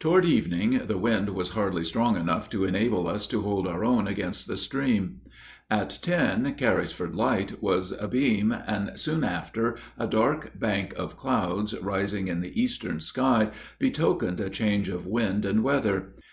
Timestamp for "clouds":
11.16-11.78